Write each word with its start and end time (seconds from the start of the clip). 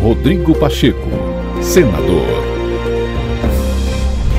Rodrigo 0.00 0.54
Pacheco, 0.56 1.08
senador. 1.62 2.26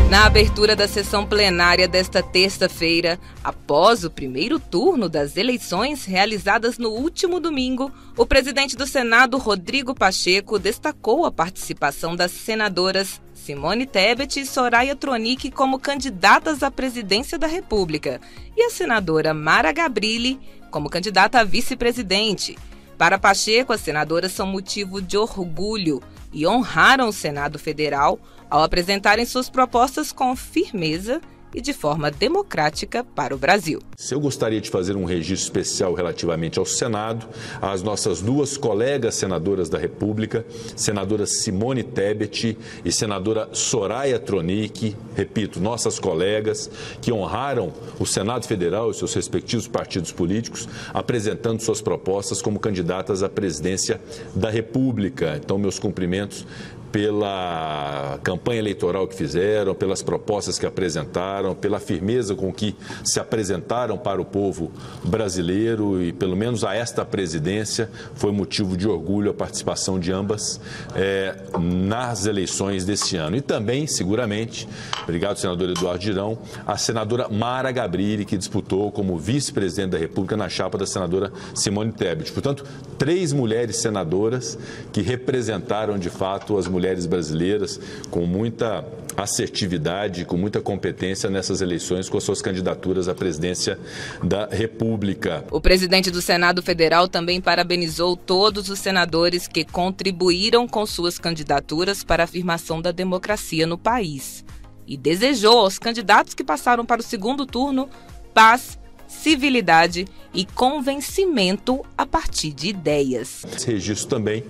Na 0.10 0.26
abertura 0.26 0.76
da 0.76 0.88
sessão 0.88 1.26
plenária 1.26 1.88
desta 1.88 2.24
terça-feira, 2.24 3.20
após 3.44 4.06
o 4.06 4.10
primeiro 4.10 4.60
turno 4.60 5.10
das 5.10 5.36
eleições 5.36 6.06
realizadas 6.06 6.78
no 6.78 6.90
último 6.90 7.40
domingo, 7.40 7.92
o 8.16 8.26
presidente 8.26 8.78
do 8.78 8.88
Senado, 8.88 9.38
Rodrigo 9.38 9.94
Pacheco, 9.94 10.58
destacou 10.58 11.26
a 11.26 11.32
participação 11.32 12.16
das 12.16 12.32
senadoras 12.32 13.20
Simone 13.34 13.86
Tebet 13.86 14.40
e 14.40 14.46
Soraya 14.46 14.96
Tronic 14.96 15.52
como 15.52 15.80
candidatas 15.80 16.64
à 16.64 16.72
presidência 16.72 17.38
da 17.38 17.48
República 17.48 18.22
e 18.56 18.62
a 18.62 18.70
senadora 18.70 19.34
Mara 19.34 19.72
Gabrilli 19.74 20.40
como 20.72 20.90
candidata 20.90 21.40
a 21.40 21.44
vice-presidente. 21.44 22.58
Para 22.98 23.20
Pacheco, 23.20 23.72
as 23.72 23.82
senadoras 23.82 24.32
são 24.32 24.48
motivo 24.48 25.02
de 25.02 25.18
orgulho 25.18 26.02
e 26.34 26.48
honraram 26.48 27.10
o 27.10 27.14
Senado 27.14 27.60
Federal 27.60 28.20
ao 28.50 28.64
apresentarem 28.64 29.26
suas 29.26 29.50
propostas 29.50 30.12
com 30.12 30.36
firmeza 30.36 31.22
e 31.54 31.62
de 31.62 31.74
forma 31.74 32.12
democrática 32.12 33.04
para 33.04 33.34
o 33.34 33.38
Brasil. 33.38 33.80
Eu 34.12 34.20
gostaria 34.20 34.62
de 34.62 34.70
fazer 34.70 34.96
um 34.96 35.06
registro 35.06 35.46
especial 35.46 35.94
relativamente 35.94 36.60
ao 36.60 36.66
Senado, 36.66 37.28
às 37.62 37.82
nossas 37.82 38.22
duas 38.22 38.58
colegas 38.58 39.16
senadoras 39.16 39.70
da 39.70 39.78
República, 39.78 40.46
senadora 40.76 41.26
Simone 41.26 41.84
Tebet 41.84 42.58
e 42.84 42.92
senadora 42.92 43.50
Soraya 43.54 44.20
Tronic, 44.20 44.96
repito, 45.16 45.60
nossas 45.60 46.00
colegas 46.00 46.70
que 47.02 47.12
honraram 47.12 47.74
o 48.00 48.06
Senado 48.06 48.46
Federal 48.46 48.92
e 48.92 48.94
seus 48.94 49.14
respectivos 49.14 49.68
partidos 49.68 50.12
políticos, 50.12 50.68
apresentando 50.94 51.62
suas 51.62 51.82
propostas 51.82 52.42
como 52.42 52.60
candidatas 52.60 53.24
à 53.24 53.30
presidência 53.30 54.00
da 54.36 54.50
República. 54.50 55.40
Então, 55.44 55.58
meus 55.58 55.80
cumprimentos 55.80 56.46
pela 56.92 58.20
campanha 58.24 58.60
eleitoral 58.60 59.08
que 59.08 59.16
fizeram, 59.16 59.76
pelas 59.76 60.02
propostas 60.02 60.58
que 60.58 60.66
apresentaram, 60.66 61.54
pela 61.54 61.80
firmeza 61.80 62.36
com 62.36 62.52
que 62.52 62.76
se 63.04 63.20
apresentaram 63.20 63.98
para 63.98 64.22
o 64.22 64.26
povo 64.26 64.72
brasileiro 65.04 66.02
e, 66.02 66.14
pelo 66.14 66.36
menos 66.36 66.64
a 66.64 66.74
esta 66.76 67.04
presidência, 67.04 67.90
foi 68.16 68.32
motivo 68.32 68.78
de 68.78 68.88
orgulho 68.88 69.32
a 69.32 69.34
participação 69.34 70.00
de 70.00 70.12
ambas 70.12 70.60
é, 70.96 71.36
nas 71.60 72.26
eleições 72.26 72.86
deste 72.86 73.18
ano. 73.18 73.36
E 73.36 73.42
também, 73.42 73.86
seguramente, 73.86 74.68
obrigado, 75.04 75.38
senador 75.38 75.70
Eduardo 75.70 76.04
Girão, 76.04 76.38
a 76.66 76.78
senadora 76.78 77.28
Mara 77.30 77.72
Gabrilli, 77.72 78.26
que 78.26 78.38
disputou 78.38 78.92
como 78.92 79.18
vice-presidente 79.18 79.92
da 79.92 79.98
República 79.98 80.38
na 80.38 80.50
chapa 80.50 80.78
da 80.78 80.86
senadora 80.86 81.32
Simone 81.54 81.92
Tebet. 81.92 82.32
Portanto, 82.32 82.66
três 82.98 83.34
mulheres 83.34 83.78
senadoras 83.78 84.58
que 84.92 85.02
representaram, 85.02 85.98
de 85.98 86.10
fato, 86.10 86.58
as 86.58 86.68
mulheres 86.68 86.77
mulheres 86.78 87.08
brasileiras 87.08 87.80
com 88.12 88.28
muita 88.28 88.86
assertividade, 89.18 90.26
com 90.26 90.38
muita 90.38 90.62
competência 90.62 91.28
nessas 91.28 91.60
eleições 91.60 92.08
com 92.08 92.18
as 92.18 92.24
suas 92.24 92.40
candidaturas 92.40 93.10
à 93.10 93.16
presidência 93.16 93.80
da 94.24 94.46
República. 94.46 95.44
O 95.50 95.60
presidente 95.60 96.12
do 96.12 96.22
Senado 96.22 96.62
Federal 96.62 97.08
também 97.08 97.42
parabenizou 97.42 98.16
todos 98.16 98.70
os 98.70 98.78
senadores 98.78 99.48
que 99.48 99.66
contribuíram 99.66 100.68
com 100.68 100.86
suas 100.86 101.18
candidaturas 101.18 102.04
para 102.04 102.22
a 102.22 102.26
afirmação 102.26 102.80
da 102.80 102.92
democracia 102.92 103.66
no 103.66 103.78
país 103.78 104.46
e 104.86 104.96
desejou 104.96 105.58
aos 105.58 105.80
candidatos 105.80 106.36
que 106.36 106.44
passaram 106.44 106.86
para 106.86 107.02
o 107.02 107.04
segundo 107.04 107.44
turno 107.44 107.90
paz, 108.36 108.78
civilidade 109.08 110.06
e 110.32 110.46
convencimento 110.46 111.84
a 111.98 112.06
partir 112.06 112.52
de 112.52 112.70
ideias. 112.70 113.44
Esse 113.56 113.72
registro 113.72 114.08
também 114.08 114.44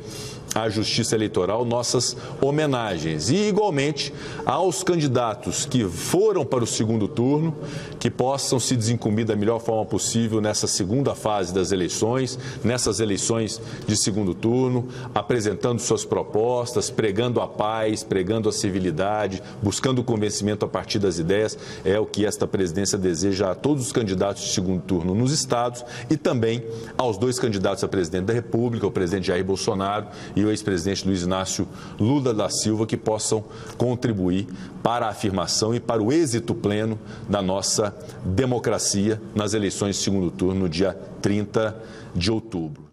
à 0.58 0.70
Justiça 0.70 1.16
Eleitoral 1.16 1.64
nossas 1.64 2.18
homenagens 2.42 3.30
e, 3.30 3.36
igualmente, 3.36 4.12
aos 4.44 4.82
candidatos 4.82 5.66
que 5.66 5.84
foram 5.86 6.44
para 6.44 6.64
o 6.64 6.68
segundo 6.68 7.08
turno, 7.08 7.56
que 8.00 8.10
possam 8.10 8.60
se 8.60 8.76
desincumbir 8.76 9.26
da 9.26 9.36
melhor 9.36 9.60
forma 9.60 9.86
possível 9.86 10.42
nessa 10.42 10.66
segunda 10.66 11.14
fase 11.14 11.54
das 11.54 11.72
eleições, 11.72 12.40
nessas 12.64 13.00
eleições 13.00 13.62
de 13.86 13.96
segundo 13.96 14.34
turno, 14.34 14.88
apresentando 15.14 15.80
suas 15.80 16.04
propostas, 16.04 16.90
pregando 16.90 17.40
a 17.40 17.48
paz, 17.48 18.04
pregando 18.04 18.50
a 18.50 18.52
civilidade, 18.52 19.44
buscando 19.62 20.00
o 20.00 20.04
convencimento 20.04 20.66
a 20.66 20.68
partir 20.68 20.98
das 20.98 21.20
ideias. 21.20 21.58
É 21.86 22.00
o 22.00 22.06
que 22.06 22.26
esta 22.26 22.48
presidência 22.48 22.98
deseja 22.98 23.52
a 23.52 23.56
todos 23.56 23.86
os 23.86 23.92
candidatos 23.92 24.44
de 24.44 24.50
segundo 24.50 24.82
turno 24.82 25.14
nos 25.14 25.32
estados 25.32 25.86
e 26.10 26.18
também 26.18 26.64
aos 26.98 27.18
dois 27.18 27.38
candidatos 27.38 27.84
a 27.84 27.88
presidente 27.88 28.26
da 28.26 28.34
República, 28.34 28.88
o 28.88 28.92
presidente 28.92 29.28
Jair 29.28 29.46
Bolsonaro 29.46 30.08
e 30.36 30.47
o 30.48 30.52
ex-presidente 30.52 31.06
Luiz 31.06 31.22
Inácio 31.22 31.68
Lula 32.00 32.34
da 32.34 32.50
Silva, 32.50 32.86
que 32.86 32.98
possam 32.98 33.44
contribuir 33.78 34.48
para 34.82 35.06
a 35.06 35.10
afirmação 35.10 35.76
e 35.76 35.80
para 35.80 36.02
o 36.02 36.12
êxito 36.12 36.56
pleno 36.56 37.00
da 37.30 37.42
nossa 37.42 37.96
democracia 38.24 39.22
nas 39.36 39.54
eleições 39.54 39.98
de 39.98 40.04
segundo 40.04 40.32
turno, 40.32 40.62
no 40.62 40.70
dia 40.70 40.94
30 41.22 41.76
de 42.16 42.32
outubro. 42.32 42.88